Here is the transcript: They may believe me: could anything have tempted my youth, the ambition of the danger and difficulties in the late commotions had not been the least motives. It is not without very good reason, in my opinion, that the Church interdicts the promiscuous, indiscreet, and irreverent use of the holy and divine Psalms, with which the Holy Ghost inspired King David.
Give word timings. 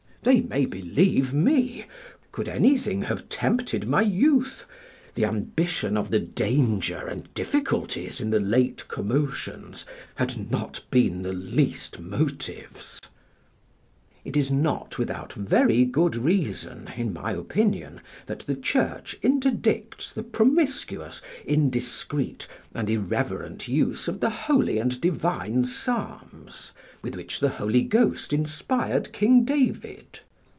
They 0.23 0.41
may 0.41 0.67
believe 0.67 1.33
me: 1.33 1.85
could 2.31 2.47
anything 2.47 3.01
have 3.01 3.27
tempted 3.27 3.87
my 3.89 4.03
youth, 4.03 4.65
the 5.15 5.25
ambition 5.25 5.97
of 5.97 6.11
the 6.11 6.19
danger 6.19 7.07
and 7.07 7.33
difficulties 7.33 8.21
in 8.21 8.29
the 8.29 8.39
late 8.39 8.87
commotions 8.87 9.83
had 10.13 10.51
not 10.51 10.81
been 10.91 11.23
the 11.23 11.33
least 11.33 11.99
motives. 11.99 12.99
It 14.23 14.37
is 14.37 14.51
not 14.51 14.99
without 14.99 15.33
very 15.33 15.83
good 15.83 16.15
reason, 16.15 16.91
in 16.95 17.11
my 17.11 17.31
opinion, 17.31 18.01
that 18.27 18.41
the 18.41 18.53
Church 18.53 19.17
interdicts 19.23 20.13
the 20.13 20.21
promiscuous, 20.21 21.23
indiscreet, 21.43 22.47
and 22.75 22.87
irreverent 22.87 23.67
use 23.67 24.07
of 24.07 24.19
the 24.19 24.29
holy 24.29 24.77
and 24.77 25.01
divine 25.01 25.65
Psalms, 25.65 26.71
with 27.01 27.15
which 27.15 27.39
the 27.39 27.49
Holy 27.49 27.81
Ghost 27.81 28.31
inspired 28.31 29.11
King 29.11 29.43
David. 29.43 30.19